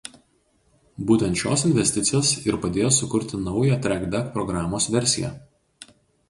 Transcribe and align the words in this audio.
Būtent 1.09 1.41
šios 1.41 1.65
investicijos 1.71 2.31
ir 2.51 2.57
padėjo 2.63 2.89
sukurti 2.97 3.43
naują 3.43 3.77
„TrackDuck“ 3.85 4.33
programos 4.39 4.89
versiją. 4.97 5.33